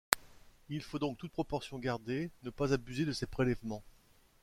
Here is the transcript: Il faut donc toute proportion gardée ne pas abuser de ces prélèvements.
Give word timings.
Il 0.69 0.81
faut 0.81 0.97
donc 0.97 1.19
toute 1.19 1.31
proportion 1.31 1.77
gardée 1.77 2.31
ne 2.41 2.49
pas 2.49 2.73
abuser 2.73 3.05
de 3.05 3.11
ces 3.11 3.27
prélèvements. 3.27 3.83